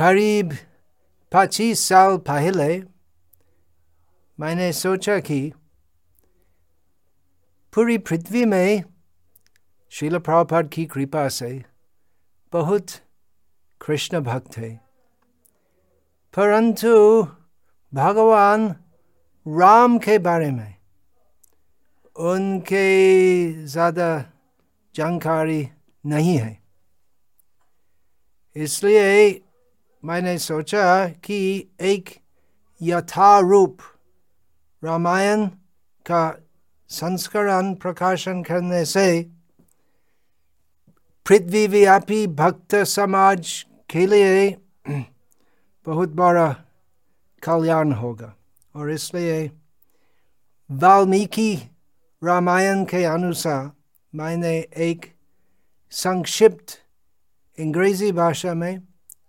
[0.00, 0.52] करीब
[1.32, 2.82] पच्चीस साल पहले
[4.38, 5.40] मैंने सोचा कि
[7.72, 8.82] पूरी पृथ्वी में
[9.92, 11.50] शिल प्रभुपाद की कृपा से
[12.52, 12.90] बहुत
[13.80, 14.70] कृष्ण भक्त है
[16.34, 16.94] परंतु
[17.92, 18.66] भगवान
[19.46, 20.74] राम के बारे में
[22.16, 22.86] उनके
[23.66, 24.10] ज़्यादा
[24.94, 25.68] जानकारी
[26.04, 26.58] नहीं है
[28.56, 29.42] इसलिए
[30.04, 32.08] मैंने सोचा कि एक
[32.82, 33.78] यथारूप
[34.84, 35.46] रामायण
[36.06, 36.22] का
[36.88, 39.22] संस्करण प्रकाशन करने से
[41.26, 44.50] पृथ्वीव्यापी भक्त समाज के लिए
[45.86, 46.52] बहुत बड़ा
[47.42, 48.34] कल्याण होगा।
[48.74, 49.50] और इसलिए
[50.70, 51.54] वाल्मीकि
[52.24, 53.70] रामायण के अनुसार
[54.14, 55.06] मैंने एक
[55.90, 56.78] संक्षिप्त
[57.58, 58.80] अंग्रेज़ी भाषा में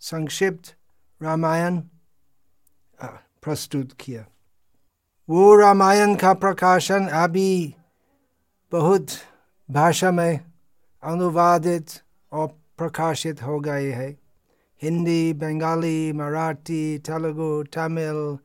[0.02, 0.76] संक्षिप्त
[1.22, 1.82] रामायण
[3.44, 4.26] प्रस्तुत किया।
[5.30, 7.76] वो रामायण का प्रकाशन अभी
[8.72, 9.08] बहुत
[9.72, 10.40] भाषा में
[11.04, 11.88] अनुवादित
[12.32, 14.10] और प्रकाशित हो गए है।
[14.82, 18.38] Hindi, Bengali, Marathi, Telugu, Tamil,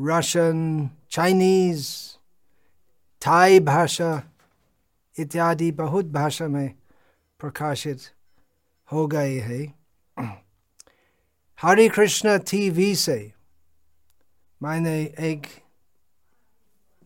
[0.00, 1.88] Russian, Chinese,
[3.26, 4.22] Thai भाषा
[5.18, 6.74] इत्यादि बहुत भाषा में
[7.40, 8.00] प्रकाशित
[8.92, 9.74] हो गए हैं।
[11.58, 13.18] हरे कृष्ण टीवी से
[14.60, 14.96] मैंने
[15.28, 15.46] एक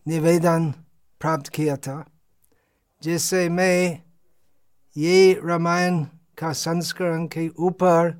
[0.05, 0.71] निवेदन
[1.21, 2.03] प्राप्त किया था
[3.01, 4.01] जिससे मैं
[4.95, 6.03] ये रामायण
[6.37, 8.11] का संस्करण के ऊपर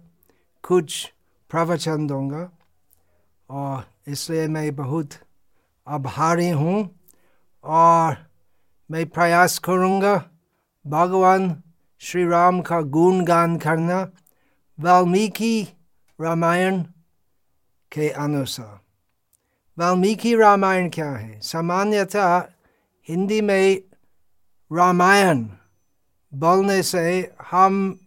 [0.63, 1.05] कुछ
[1.51, 2.49] प्रवचन दूँगा
[3.49, 5.13] और इसलिए मैं बहुत
[5.87, 6.77] आभारी हूँ
[7.63, 8.15] और
[8.89, 10.15] मैं प्रयास करूँगा
[10.85, 11.51] भगवान
[12.01, 14.01] श्री राम का गुणगान करना
[14.79, 15.53] वाल्मीकि
[16.21, 16.83] रामायण
[17.91, 18.79] के अनुसार।
[19.79, 21.39] वाल्मीकि रामायण क्या है?
[21.39, 22.43] सामान्यतः
[23.09, 23.83] हिंदी में
[24.73, 25.45] रामायण
[26.33, 27.99] बोलने से हम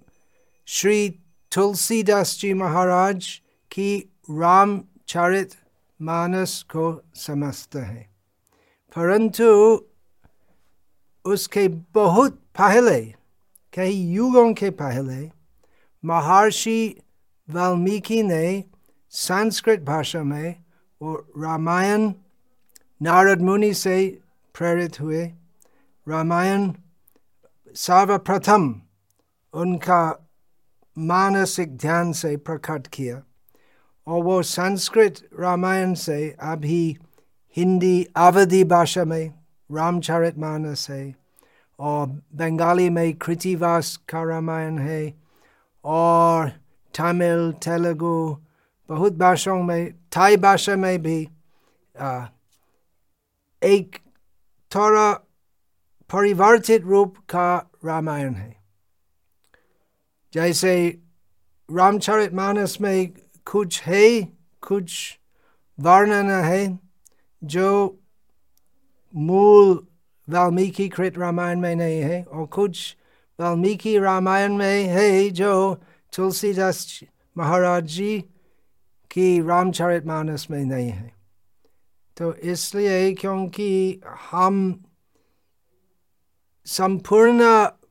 [0.66, 1.11] श्री
[1.55, 3.41] तुलसीदास जी महाराज
[3.71, 3.99] की
[4.31, 5.55] रामचरित
[6.03, 8.17] मानस को समझते हैं।
[8.97, 9.44] परंतु
[11.25, 13.15] उसके बहुत पहले,
[13.75, 15.31] कई युगों के पहले,
[16.05, 17.00] महर्षि
[17.49, 18.65] वाल्मीकि ने
[19.12, 20.55] संस्कृत भाषा में
[21.00, 22.12] वो रामायण
[23.00, 23.97] नारद मुनि से
[24.55, 25.25] प्रेरित हुए
[26.06, 26.71] रामायण
[27.77, 28.75] सर्वप्रथम
[29.55, 30.03] उनका
[30.97, 33.22] मानसिक ध्यान से प्रकट किया
[34.06, 36.97] और वो संस्कृत रामायण से अभी
[37.56, 39.26] हिंदी अवधि भाषा में
[39.71, 41.15] रामचरित मानस है
[41.78, 45.03] और बंगाली में कृतिवास का रामायण है
[45.84, 46.53] और
[46.99, 48.37] तमिल तेलुगु
[48.88, 51.28] बहुत भाषाओं में थाई भाषा में भी
[52.00, 52.27] आ,
[53.62, 53.97] एक
[54.75, 55.12] थोड़ा
[56.12, 58.56] परिवर्तित रूप का रामायण है।
[60.34, 61.00] जैसे
[61.69, 63.12] रामचरित मानस में
[63.44, 64.22] कुछ है
[64.61, 65.19] कुछ
[65.81, 66.78] वर्णन है
[67.44, 67.99] जो
[69.15, 69.87] मूल
[70.28, 72.97] वाल्मीकि कृत रामायण में नहीं है और कुछ
[73.41, 75.82] वाल्मीकि रामायण में है जो
[76.14, 77.00] तुलसीदास
[77.36, 78.19] महाराज जी
[79.10, 81.12] की रामचरित मानस में नहीं है।
[82.16, 84.84] तो इसलिए क्योंकि हम
[86.66, 87.42] संपूर्ण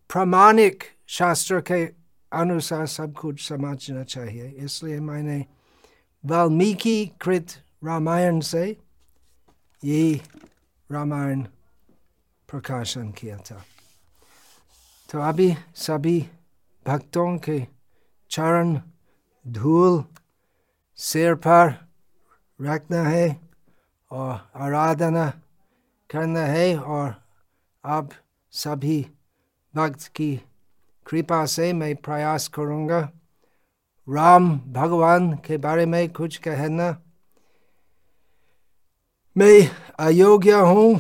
[0.09, 1.84] प्रामाणिक शास्त्र के
[2.31, 5.45] अनुसार सब कुछ समझना चाहिए, इसलिए मैंने
[6.23, 7.47] वाल्मीकि कृत
[7.84, 8.66] रामायण से
[9.84, 10.13] ये
[10.90, 11.44] रामायण
[12.50, 13.63] प्रकाशन किया था।
[15.09, 16.19] तो अभी सभी
[16.85, 17.59] भक्तों के
[18.34, 18.74] चरण
[19.46, 20.04] धूल
[21.00, 21.74] सिर पर
[22.60, 23.28] रखना है
[24.12, 25.26] और आराधना
[26.10, 27.14] करना है और
[27.84, 28.10] अब
[28.54, 29.00] सभी
[29.74, 30.36] भक्त की
[31.06, 33.00] कृपा से मैं प्रयास करूँगा
[34.08, 36.90] राम भगवान के बारे में कुछ कहना
[39.36, 39.59] मैं
[40.00, 40.96] अयोग्य हूँ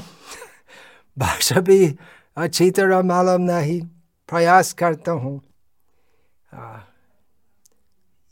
[1.17, 1.95] भाषा भी
[2.37, 3.81] अच्छी तरह मालूम नहीं
[4.29, 5.39] प्रयास करता हूँ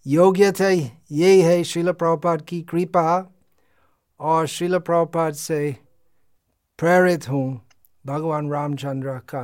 [0.06, 0.69] योग्यता
[1.12, 3.33] ये है शिल प्रभुपाद की कृपा
[4.19, 5.75] और शिल प्रभुपाद से
[6.80, 7.62] प्रेरित हूँ
[8.06, 9.44] भगवान रामचंद्र का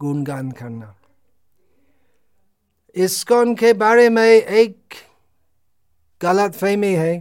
[0.00, 0.94] गुणगान करना।
[2.96, 4.94] इसकोन के बारे में एक
[6.20, 7.16] गलत फहमी है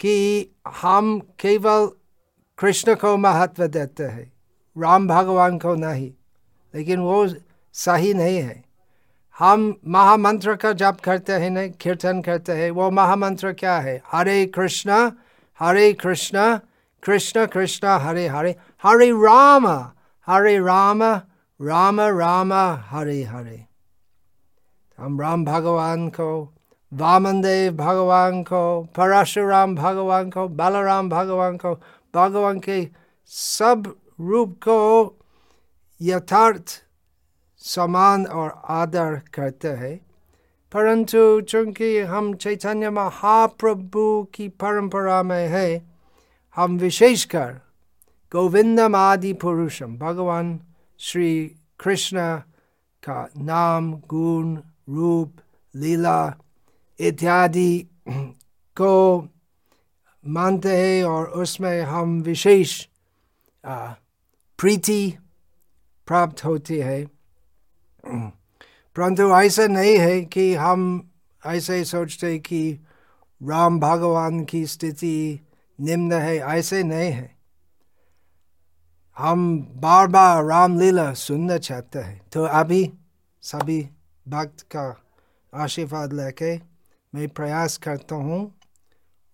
[0.00, 0.46] कि
[0.80, 1.86] हम केवल
[2.58, 4.32] कृष्ण को महत्व देते हैं,
[4.76, 6.12] राम भगवान को नहीं,
[6.74, 7.26] लेकिन वो
[7.74, 8.69] सही नहीं है।
[9.40, 14.02] हम महामंत्र का जाप करते हैं, नहीं, कीर्तन करते हैं, वो महामंत्र क्या है?
[14.12, 15.12] हरे कृष्णा
[15.60, 16.60] हरे कृष्णा,
[17.02, 19.66] कृष्ण कृष्ण, हरे हरे हरे राम
[20.26, 21.02] हरे राम
[21.60, 22.52] राम राम,
[22.90, 23.64] हरे हरे।
[24.98, 26.54] हम राम भगवान को,
[26.92, 31.74] वामनदेव भगवान को, परशुराम भगवान को, बलराम भगवान को,
[32.14, 32.88] भगवान के
[33.26, 34.78] सब रूप को
[36.00, 36.82] यथार्थ
[37.64, 39.96] समान और आदर करते हैं
[40.72, 44.04] परंतु चूँकि हम चैतन्य महाप्रभु
[44.34, 45.68] की परंपरा में है
[46.56, 47.52] हम विशेषकर
[48.32, 50.58] गोविंदम आदि पुरुषम भगवान
[51.00, 51.30] श्री
[51.80, 52.36] कृष्ण
[53.02, 54.54] का नाम गुण
[54.88, 55.40] रूप
[55.74, 56.20] लीला
[57.00, 57.72] इत्यादि
[58.76, 58.94] को
[60.24, 62.82] मानते हैं और उसमें हम विशेष
[63.64, 65.02] प्रीति
[66.08, 67.04] प्राप्त होती है
[68.06, 71.10] परंतु ऐसा नहीं है कि हम
[71.46, 72.86] ऐसे ही सोचते कि
[73.42, 75.40] राम भगवान की स्थिति
[75.80, 77.38] निम्न है, ऐसे नहीं है।
[79.18, 82.92] हम बार बार रामलीला सुनना चाहते हैं। तो अभी
[83.42, 83.88] सभी
[84.28, 85.02] भक्त का
[85.54, 86.56] आशीर्वाद लेके
[87.14, 88.54] मैं प्रयास करता हूँ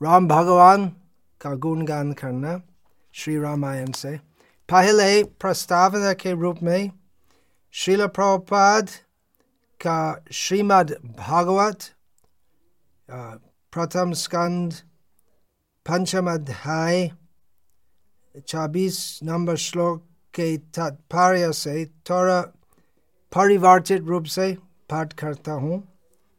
[0.02, 0.88] राम भगवान
[1.40, 2.60] का गुणगान करना
[3.12, 4.16] श्री रामायण से।
[4.68, 6.90] पहले प्रस्तावना के रूप में
[7.76, 8.88] श्रील प्रभुपाद
[9.80, 9.96] का
[10.32, 11.82] श्रीमद् भागवत
[13.72, 14.74] प्रथम स्कंद
[15.86, 17.08] पंचम अध्याय
[18.48, 20.02] छब्बीस नंबर श्लोक
[20.34, 22.40] के तात्पर्य से थोड़ा
[23.32, 24.52] परिवर्तित रूप से
[24.90, 25.82] पाठ करता हूँ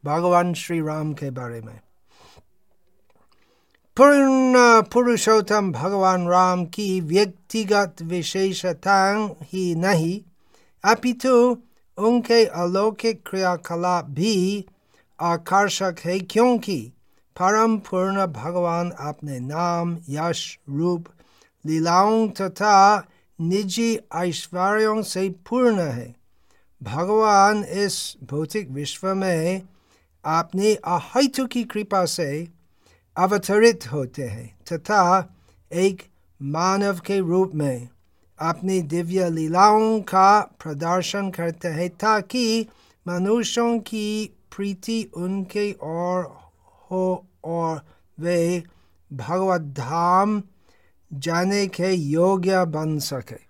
[0.04, 1.78] भगवान श्री राम के बारे में
[3.96, 8.98] पूर्ण पुरुषोत्तम भगवान राम की व्यक्तिगत विशेषता
[9.52, 10.20] ही नहीं
[10.84, 11.34] अपितु
[11.98, 14.34] उनके अलौकिक क्रियाकलाप भी
[15.18, 16.80] आकर्षक है क्योंकि
[17.36, 21.08] परम पूर्ण भगवान अपने नाम यश रूप
[21.64, 22.76] लीलाओं तथा
[23.38, 26.14] निजी ऐश्वर्यों से पूर्ण है
[26.80, 29.62] भगवान इस भौतिक विश्व में
[30.24, 32.30] अपनी अहितु की कृपा से
[33.16, 35.04] अवतरित होते हैं तथा
[35.70, 36.02] एक
[36.40, 37.88] मानव के रूप में
[38.40, 42.66] अपनी दिव्य लीलाओं का प्रदर्शन करते हैं ताकि
[43.08, 46.24] मनुष्यों की प्रीति उनके और
[46.90, 47.82] हो और
[48.20, 48.62] वे
[49.12, 50.42] भगवत धाम
[51.12, 53.40] जाने के योग्य बन सके।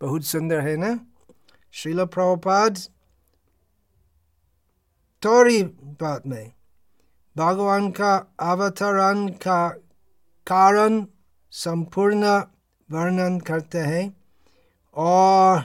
[0.00, 0.98] बहुत सुंदर है ना?
[1.72, 2.78] श्रील प्रभुपाद
[5.24, 6.52] थोड़ी बात में,
[7.36, 9.68] भगवान का अवतरण का
[10.46, 11.06] कारण
[11.50, 12.40] संपूर्ण
[12.90, 14.16] वर्णन करते हैं
[14.94, 15.60] और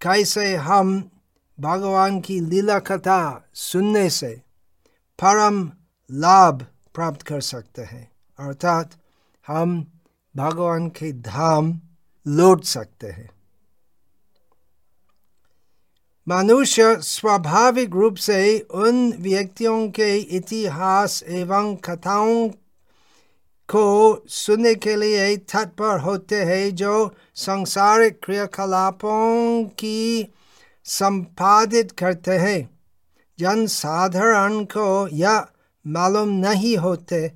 [0.00, 1.10] कैसे हम
[1.60, 4.42] भगवान की लीला कथा सुनने से
[5.22, 5.72] परम
[6.10, 8.90] लाभ प्राप्त कर सकते हैं। अर्थात
[9.46, 9.92] हम
[10.36, 11.80] भगवान के धाम
[12.26, 13.30] लौट सकते हैं।
[16.28, 22.48] मनुष्य स्वाभाविक रूप से उन व्यक्तियों के इतिहास एवं कथाओं
[23.70, 30.32] को सुनने के लिए तत्पर होते हैं जो संसारिक क्रियाकलापों की
[30.84, 32.70] संपादित करते हैं।
[33.38, 35.46] जन साधारण को यह
[35.86, 37.28] मालूम नहीं होते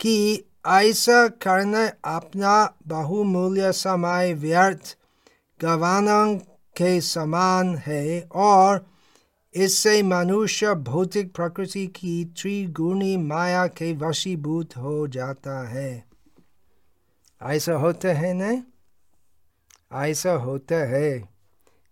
[0.00, 4.96] कि ऐसा करना अपना बहुमूल्य समय व्यर्थ
[5.62, 6.34] गवाना
[6.76, 8.86] के समान है और
[9.56, 16.04] इससे मनुष्य भौतिक प्रकृति की त्रिगुणी माया के वशीभूत हो जाता है।
[17.42, 18.64] ऐसा होते है न?
[19.92, 21.28] ऐसा होता है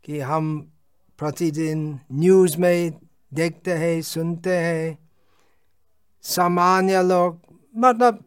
[0.04, 0.72] कि हम
[1.18, 2.94] प्रतिदिन न्यूज़ में
[3.34, 5.08] देखते हैं, सुनते हैं।
[6.22, 7.40] सामान्य लोग
[7.76, 8.24] मतलब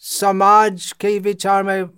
[0.00, 1.90] समाज के विचार में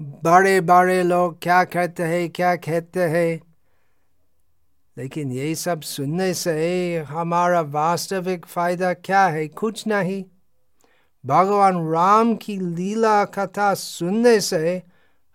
[0.00, 3.45] बड़े बड़े लोग क्या कहते हैं, क्या कहते हैं?
[4.98, 9.48] लेकिन ये सब सुनने से हमारा वास्तविक फ़ायदा क्या है?
[9.48, 10.24] कुछ नहीं।
[11.26, 14.82] भगवान राम की लीला कथा सुनने से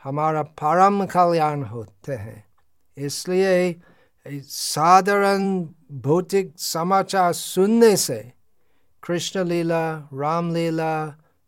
[0.04, 2.46] हमारा परम कल्याण होते हैं।
[2.98, 3.82] इसलिए
[4.28, 8.32] साधारण भौतिक समाचार सुनने से
[9.04, 11.06] कृष्ण लीला, राम लीला,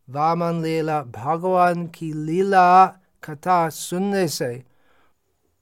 [0.10, 2.86] वामन लीला, भगवान की लीला
[3.24, 4.63] कथा सुनने से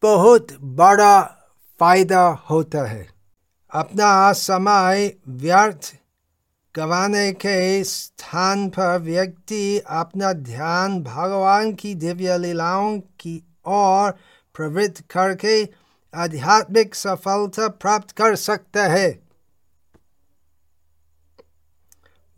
[0.03, 1.37] बहुत बड़ा
[1.81, 3.07] फ़ायदा होता है।
[3.71, 5.93] अपना समय व्यर्थ
[6.75, 14.11] गंवाने के स्थान पर व्यक्ति अपना ध्यान भगवान की दिव्य लीलाओं की ओर
[14.55, 15.63] प्रवृत्त करके
[16.15, 19.19] आध्यात्मिक सफलता प्राप्त कर सकता है।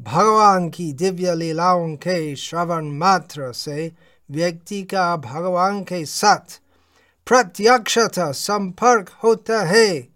[0.01, 3.91] भगवान की दिव्य लीलाओं के श्रवण मात्र से
[4.31, 6.62] व्यक्ति का भगवान के साथ
[7.27, 10.07] प्रत्यक्षता संपर्क होता है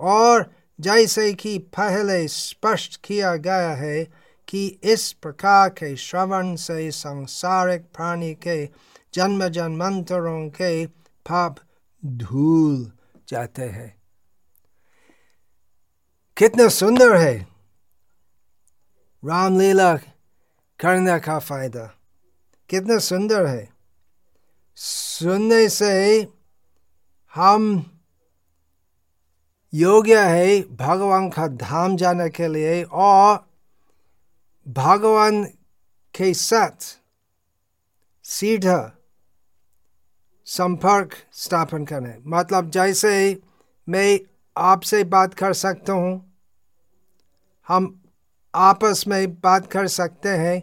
[0.00, 4.04] और जैसे कि पहले स्पष्ट किया गया है
[4.48, 8.66] कि इस प्रकार के श्रवण से संसारिक प्राणी के
[9.14, 11.56] जन्म जन्मांतरों के पाप
[12.04, 12.92] धूल
[13.28, 14.02] जाते हैं।
[16.36, 17.38] कितना सुंदर है।
[19.24, 19.96] रामलीला
[20.80, 21.94] करने का फ़ायदा।
[22.68, 23.68] कितना सुंदर है।
[24.76, 26.22] सुनने से
[27.34, 27.84] हम
[29.74, 33.48] योग्य है भगवान का धाम जाने के लिए और
[34.68, 35.44] भगवान
[36.14, 36.98] के साथ
[38.24, 38.98] सीधा
[40.46, 43.42] संपर्क स्थापन करने मतलब जैसे
[43.88, 44.18] मैं
[44.56, 46.32] आपसे बात कर सकता हूँ,
[47.68, 48.02] हम
[48.54, 50.62] आपस में बात कर सकते हैं,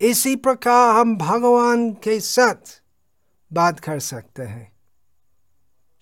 [0.00, 2.82] इसी प्रकार हम भगवान के साथ
[3.52, 4.77] बात कर सकते हैं।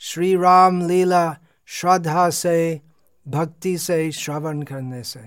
[0.02, 1.36] श्री राम लीला
[1.68, 2.80] श्रद्धा से
[3.26, 5.20] भक्ति से श्रवण करने से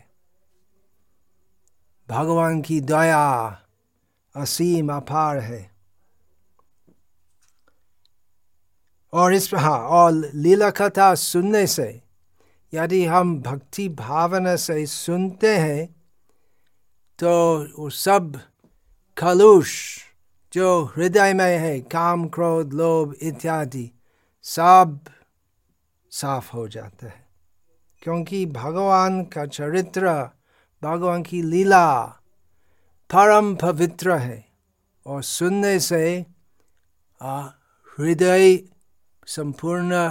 [2.09, 3.25] भगवान की दया
[4.35, 5.69] असीम अपार है
[9.13, 11.89] और इस हाँ और लीला कथा सुनने से
[12.73, 15.85] यदि हम भक्ति भावना से सुनते हैं
[17.19, 17.31] तो
[17.77, 18.39] वो सब
[19.17, 19.71] खलुष
[20.53, 23.89] जो हृदय में है काम क्रोध लोभ इत्यादि
[24.41, 24.99] सब
[26.11, 27.27] साफ़ हो जाता है।
[28.01, 30.29] क्योंकि भगवान का चरित्र,
[30.83, 32.01] भगवान की लीला
[33.13, 34.47] परम पवित्र है
[35.07, 36.25] और सुनने से
[37.23, 38.57] हृदय
[39.27, 40.09] संपूर्ण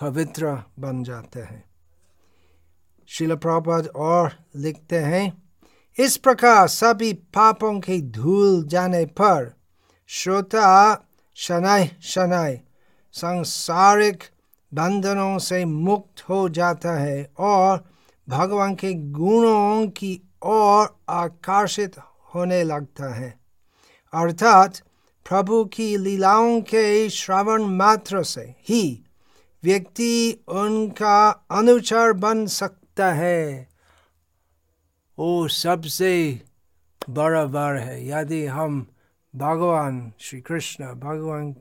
[0.00, 1.64] पवित्र बन जाते हैं।
[3.06, 5.42] शिल प्रपद और लिखते हैं,
[5.98, 9.54] इस प्रकार सभी पापों के धूल जाने पर
[10.06, 12.60] श्रोता शनाय शनाय
[13.12, 14.24] सांसारिक
[14.74, 17.84] बंधनों से मुक्त हो जाता है और
[18.28, 21.98] भगवान के गुणों की ओर आकर्षित
[22.34, 23.40] होने लगता है।
[24.14, 24.76] अर्थात
[25.28, 29.04] प्रभु की लीलाओं के श्रवण मात्र से ही
[29.64, 33.68] व्यक्ति उनका अनुचर बन सकता है।
[35.18, 36.42] वो सबसे
[37.10, 38.86] बड़ा वर है। यदि हम
[39.36, 41.54] भगवान श्री कृष्ण, भगवान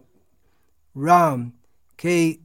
[1.00, 1.51] राम,
[2.00, 2.38] के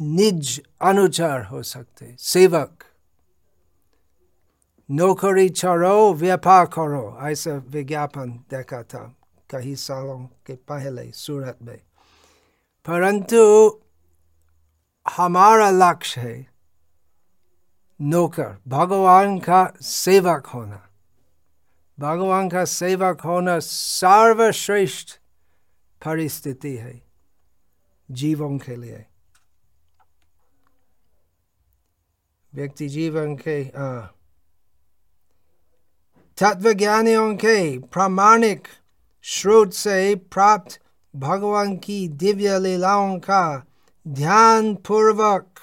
[0.00, 2.84] निज अनुचार हो सकते। सेवक,
[4.90, 9.16] नौकरी चढ़ो व्यापार करो, ऐसा विज्ञापन देखा था
[9.50, 11.78] कई सालों के पहले सूरत में।
[12.86, 13.70] परंतु
[15.16, 16.46] हमारा लक्ष्य है
[18.00, 20.88] नौकर, भगवान का सेवक होना।
[22.00, 25.08] भगवान का सेवक होना सर्वश्रेष्ठ
[26.04, 27.11] परिस्थिति है।
[28.12, 29.04] जीवन के लिए।
[32.52, 33.64] व्यक्ति जीवन के
[36.38, 38.68] तत्व ज्ञानियों के प्रामाणिक
[39.24, 40.80] स्रोत से प्राप्त
[41.16, 43.66] भगवान की दिव्य लीलाओं का
[44.08, 45.60] ध्यान पूर्वक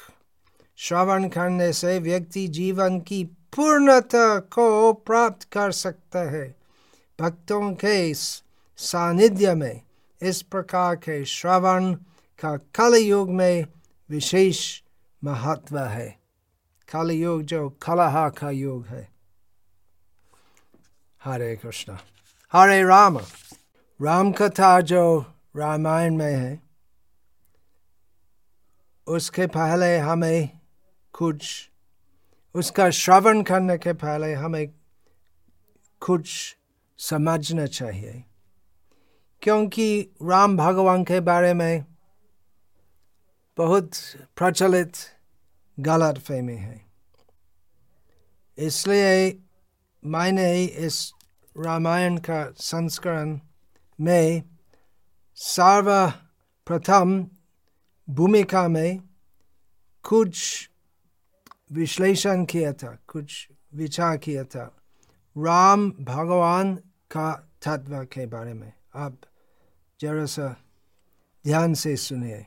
[0.77, 3.23] श्रवण करने से व्यक्ति जीवन की
[3.55, 6.55] पूर्णता को प्राप्त कर सकता है।
[7.19, 9.81] भक्तों के सानिध्य में
[10.21, 11.95] इस प्रकार के श्रवण
[12.39, 13.65] का कल युग में
[14.09, 14.81] विशेष
[15.23, 16.19] महत्व है।
[16.93, 19.09] कल युग जो कलहा का युग है।
[21.23, 21.97] हरे कृष्ण।
[22.53, 23.17] हरे राम।
[24.01, 26.63] राम कथा जो रामायण में है,
[29.07, 30.49] उसके पहले हमें
[31.13, 31.69] कुछ,
[32.55, 34.67] उसका श्रवण करने के पहले हमें
[35.99, 36.57] कुछ
[36.97, 38.23] समझना चाहिए।
[39.41, 41.85] क्योंकि राम भगवान के बारे में
[43.59, 43.91] बहुत
[44.35, 44.91] प्रचलित
[45.79, 46.85] गलत फहमी है।
[48.57, 49.43] इसलिए
[50.05, 51.13] मैंने इस
[51.57, 53.39] रामायण का संस्करण
[54.01, 54.43] में
[55.35, 57.27] सर्वप्रथम
[58.09, 58.99] भूमिका में
[60.03, 60.69] कुछ
[61.71, 64.81] विश्लेषण किया था, कुछ विचार किया था
[65.37, 66.75] राम भगवान
[67.11, 69.17] का तत्व के बारे में। आप
[70.01, 70.55] जरा सा
[71.45, 72.45] ध्यान से सुनिए।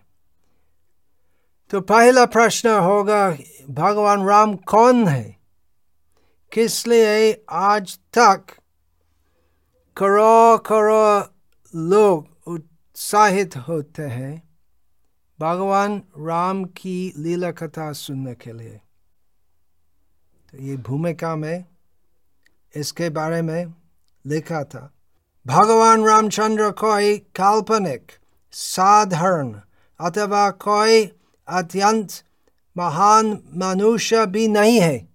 [1.73, 3.31] तो पहला प्रश्न होगा,
[3.71, 5.37] भगवान राम कौन है?
[6.53, 8.45] किस लिए आज तक
[9.97, 11.25] करोड़ करोड़
[11.79, 14.57] लोग उत्साहित होते हैं?
[15.41, 18.81] भगवान राम की लीला कथा सुनने के लिए।
[20.51, 21.65] तो ये भूमिका में,
[22.77, 23.75] इसके बारे में
[24.27, 24.93] लिखा था।
[25.47, 28.13] भगवान रामचंद्र कोई काल्पनिक,
[28.53, 29.61] साधारण
[30.01, 31.13] अथवा कोई
[31.49, 32.09] अत्यंत
[32.77, 35.09] महान मनुष्य भी नहीं है।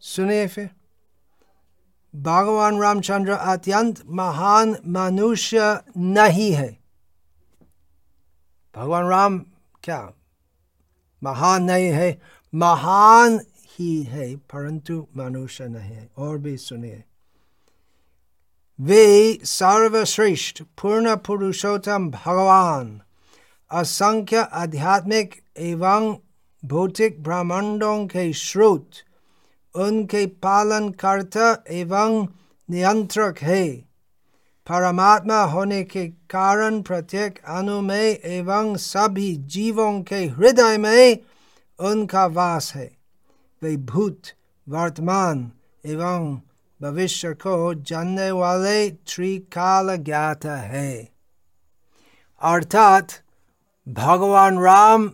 [0.00, 0.70] सुनिए फिर।
[2.16, 6.78] भगवान रामचंद्र अत्यंत महान मनुष्य नहीं है।
[8.76, 9.38] भगवान राम
[9.82, 10.12] क्या?
[11.22, 12.22] महान नहीं है,
[12.54, 17.04] महान ही है, परंतु मनुष्य नहीं है। और भी सुनिए।
[18.80, 23.02] वे सर्वश्रेष्ठ, पूर्ण पुरुषोत्तम भगवान।
[23.70, 26.14] असंख्य आध्यात्मिक एवं
[26.64, 28.90] भौतिक ब्रह्मांडों के स्रोत
[29.74, 32.26] उनके पालन करता एवं
[32.70, 33.68] नियंत्रक है।
[34.68, 41.18] परमात्मा होने के कारण प्रत्येक अनु में एवं सभी जीवों के हृदय में
[41.80, 42.90] उनका वास है।
[43.62, 44.22] वे भूत,
[44.68, 45.52] वर्तमान
[45.86, 46.40] एवं
[46.82, 51.08] भविष्य को जानने वाले त्रिकाल ज्ञात है।
[52.42, 53.08] अर्थात
[53.88, 55.12] भगवान राम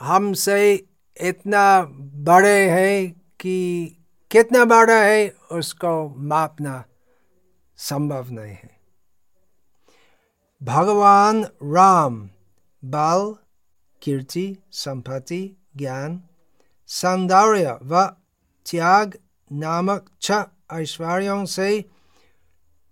[0.00, 0.86] हमसे
[1.20, 3.96] इतना बड़े हैं कि
[4.30, 6.84] कितना बड़ा है उसको मापना
[7.76, 8.80] संभव नहीं है।
[10.62, 12.30] भगवान राम,
[12.84, 13.34] बल,
[14.02, 16.22] कीर्ति, संपत्ति, ज्ञान,
[16.86, 18.04] सौंदर्य व
[18.70, 19.18] त्याग
[19.52, 20.32] नामक छ
[20.72, 21.84] ऐश्वर्यों से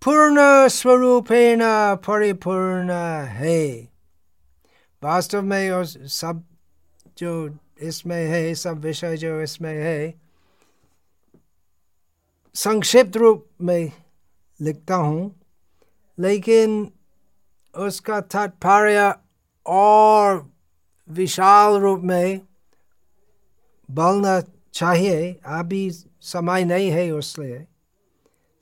[0.05, 1.61] पूर्ण स्वरूपेण
[1.95, 2.91] परिपूर्ण
[3.23, 3.92] है।
[5.03, 6.43] वास्तव में और सब
[7.17, 10.13] जो इसमें है, सब विषय जो इसमें है,
[12.55, 13.91] संक्षिप्त रूप में
[14.59, 15.35] लिखता हूँ,
[16.17, 16.91] लेकिन
[17.73, 19.13] उसका तात्पर्य
[19.65, 20.45] और
[21.09, 22.41] विशाल रूप में
[23.89, 24.39] बोलना
[24.73, 25.89] चाहिए। अभी
[26.21, 27.57] समय नहीं है उसलिए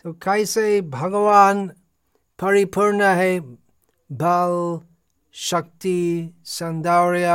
[0.06, 1.68] तो कैसे भगवान
[2.40, 3.40] परिपूर्ण है
[4.10, 4.80] बल
[5.36, 7.28] शक्ति सौंदर्य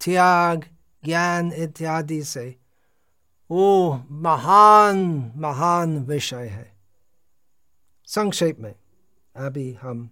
[0.00, 0.64] त्याग
[1.02, 2.48] ज्ञान इत्यादि से
[3.50, 3.92] वो
[4.24, 5.00] महान
[5.36, 6.70] महान विषय है
[8.08, 8.74] संक्षेप में
[9.36, 10.08] अभी हम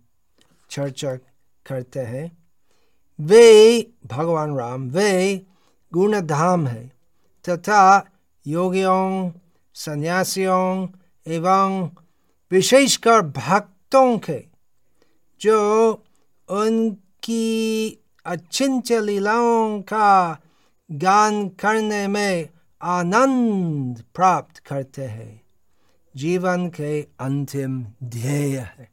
[0.70, 1.14] चर्चा
[1.66, 2.30] करते हैं
[3.18, 3.46] वे
[4.06, 5.12] भगवान राम वे
[5.92, 6.84] गुणधाम है
[7.44, 7.82] तथा
[8.46, 9.30] योगियों
[9.76, 10.88] सन्यासियों
[11.26, 11.88] एवं
[12.50, 14.42] विशेषकर भक्तों के
[15.40, 15.58] जो
[16.50, 20.38] उनकी अचिंत्य लीलाओं का
[20.92, 22.48] गान करने में
[22.82, 25.42] आनंद प्राप्त करते हैं।
[26.16, 28.90] जीवन के अंतिम ध्येय है।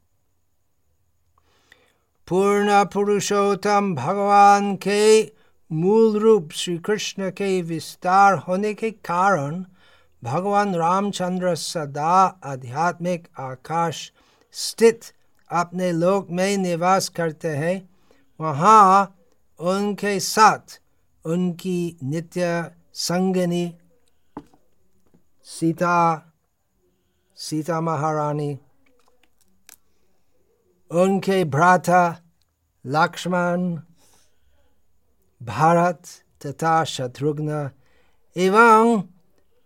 [2.28, 5.32] पूर्ण पुरुषोत्तम भगवान के
[5.72, 9.66] मूल रूप श्री कृष्ण के विस्तार होने के कारण
[10.24, 14.12] भगवान रामचंद्र सदा आध्यात्मिक आकाश
[14.52, 15.02] स्थित
[15.52, 17.90] अपने लोक में निवास करते हैं,
[18.40, 19.16] वहाँ
[19.60, 20.80] उनके साथ
[21.26, 23.74] उनकी नित्य संगनी
[25.46, 26.32] सीता
[27.38, 28.58] सीता महारानी,
[30.92, 32.04] उनके भ्राता
[32.86, 33.76] लक्ष्मण,
[35.42, 36.02] भारत
[36.46, 37.70] तथा शत्रुघ्न
[38.36, 39.04] एवं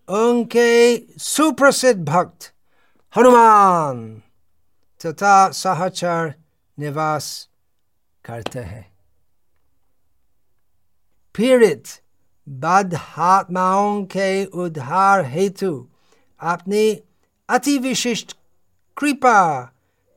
[0.08, 2.54] उनके सुप्रसिद्ध भक्त
[3.16, 4.22] हनुमान।
[5.06, 6.34] तथा सहचर
[6.80, 7.50] निवास
[8.26, 8.94] करते हैं।
[11.36, 11.84] पीड़ित
[12.50, 15.88] बद्धात्माओं के उद्धार हेतु
[16.40, 17.04] अपनी
[17.50, 18.38] अति विशिष्ट
[18.98, 19.62] कृपा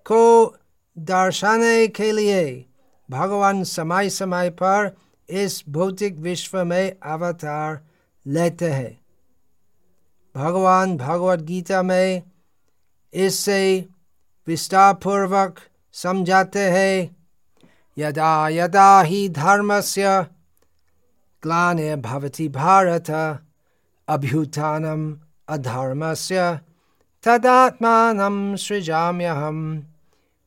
[0.07, 0.57] को
[0.99, 2.67] दर्शाने के लिए
[3.11, 4.97] भगवान समय समय पर
[5.29, 7.87] इस भौतिक विश्व में अवतार
[8.27, 9.01] लेते हैं।
[10.35, 12.23] भगवान भगवत गीता में
[13.15, 13.89] इससे
[14.47, 15.61] विस्तार पूर्वक
[15.93, 17.17] समझाते हैं।
[17.99, 20.27] यदा यदा ही धर्मस्य
[21.43, 23.39] ग्लाने भवति भारत,
[24.09, 25.17] अभ्युत्थानम
[25.49, 26.61] अधर्मस्य,
[27.23, 29.83] तदात्मानं सृजाम्यहम्।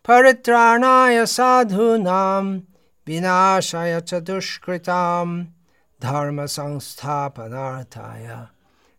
[0.08, 2.60] परित्राणाय साधूनां
[3.08, 5.46] विनाशाय च दुष्कृतां
[6.02, 8.48] धर्मसंस्थापनार्थाय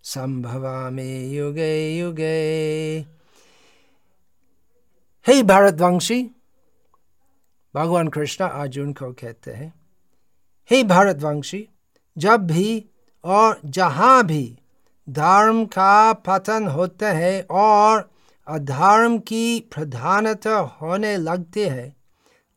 [0.03, 3.16] संभवामि युगे युगे।
[5.27, 6.23] हे भारतवंशी
[7.75, 9.73] भगवान कृष्ण अर्जुन को कहते हैं
[10.71, 11.67] हे भारतवंशी
[12.17, 12.85] जब भी
[13.25, 14.45] और जहाँ भी
[15.09, 18.09] धर्म का पतन होता है और
[18.47, 21.89] अधर्म की प्रधानता होने लगती है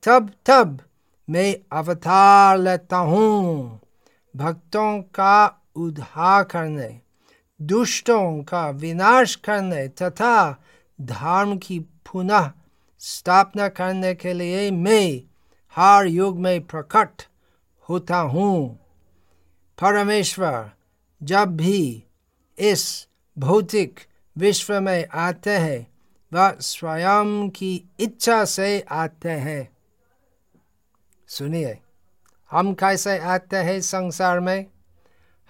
[0.03, 0.79] तब तब
[1.27, 3.79] मैं अवतार लेता हूँ
[4.35, 5.35] भक्तों का
[5.75, 6.89] उद्धार करने
[7.59, 10.35] दुष्टों का विनाश करने तथा
[10.99, 11.79] धर्म की
[12.11, 12.51] पुनः
[12.99, 15.21] स्थापना करने के लिए मैं
[15.75, 17.09] हर युग में प्रकट
[17.89, 18.79] होता हूँ।
[19.81, 20.71] परमेश्वर,
[21.23, 22.03] जब भी
[22.59, 23.07] इस
[23.37, 23.99] भौतिक
[24.37, 25.87] विश्व में आते हैं,
[26.33, 29.77] वह स्वयं की इच्छा से आते हैं।
[31.27, 31.79] सुनिए,
[32.51, 34.65] हम कैसे आते हैं संसार में?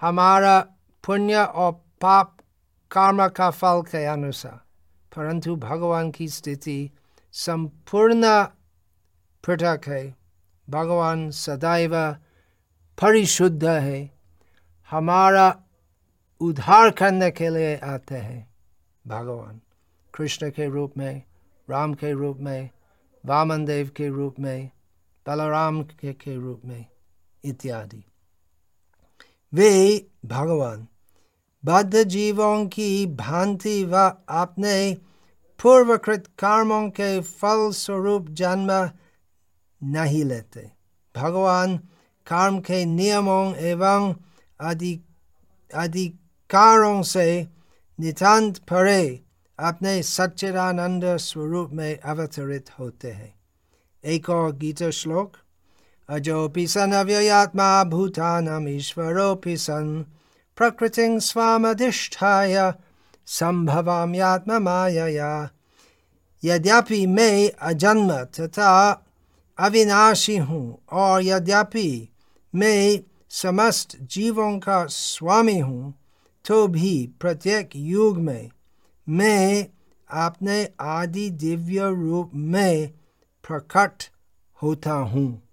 [0.02, 0.60] हमारा
[1.06, 2.38] पुण्य और पाप,
[2.92, 4.62] कर्म का फल के अनुसार।
[5.16, 6.92] परंतु भगवान की स्थिति
[7.32, 8.44] संपूर्ण
[9.44, 10.16] पृथक है।
[10.70, 12.12] भगवान सदैव
[13.02, 14.12] परिशुद्ध है।
[14.90, 15.64] हमारा
[16.42, 18.50] उद्धार करने के लिए आते हैं।
[19.08, 19.62] भगवान
[20.14, 21.24] कृष्ण के रूप में
[21.70, 22.70] राम के रूप में
[23.26, 24.70] वामन देव के रूप में
[25.28, 26.86] बलराम के, के रूप में
[27.46, 28.04] इत्यादि।
[29.54, 30.88] वे भगवान
[31.66, 33.98] बद्ध जीवों की भांति व
[34.30, 34.98] अपने
[35.64, 38.90] पूर्वकृत कर्मों के फल स्वरूप जन्म
[39.84, 40.72] नहीं लेते।
[41.16, 41.78] भगवान
[42.28, 44.16] कर्म के नियमों एवं
[45.74, 47.48] अधिकारों से
[48.00, 49.20] नितांत परे
[49.60, 53.34] अपने सच्चिदानंद स्वरूप में अवतरित होते हैं।
[54.06, 55.34] एक और गीता श्लोक,
[56.10, 60.06] अजोपि सन अव्ययात्मा भूतानम ईश्वरोपि सन
[60.58, 62.74] प्रकृति स्वामधिष्ठाय
[63.30, 65.08] संभवाम्यात्म माया
[66.44, 68.72] यद्यपि मैं अजन्म तथा
[69.58, 72.10] अविनाशी हूँ, और यद्यपि
[72.54, 73.00] मैं
[73.32, 75.94] समस्त जीवों का स्वामी हूँ
[76.46, 78.50] तो भी प्रत्येक युग में
[79.08, 79.66] मैं
[80.10, 82.90] अपने आदि दिव्य रूप में
[83.44, 84.04] प्रकट
[84.60, 85.49] होता हूँ।